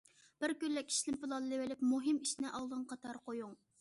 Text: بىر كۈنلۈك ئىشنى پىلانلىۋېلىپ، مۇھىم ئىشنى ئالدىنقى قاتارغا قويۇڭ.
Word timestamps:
بىر 0.43 0.53
كۈنلۈك 0.61 0.89
ئىشنى 0.93 1.13
پىلانلىۋېلىپ، 1.25 1.83
مۇھىم 1.91 2.21
ئىشنى 2.25 2.53
ئالدىنقى 2.55 2.91
قاتارغا 2.95 3.23
قويۇڭ. 3.29 3.53